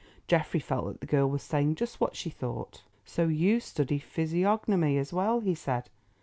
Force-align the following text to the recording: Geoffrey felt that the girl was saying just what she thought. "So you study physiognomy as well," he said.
Geoffrey 0.25 0.59
felt 0.59 0.85
that 0.87 0.99
the 0.99 1.05
girl 1.05 1.29
was 1.29 1.43
saying 1.43 1.75
just 1.75 2.01
what 2.01 2.15
she 2.15 2.31
thought. 2.31 2.81
"So 3.05 3.27
you 3.27 3.59
study 3.59 3.99
physiognomy 3.99 4.97
as 4.97 5.13
well," 5.13 5.41
he 5.41 5.53
said. 5.53 5.91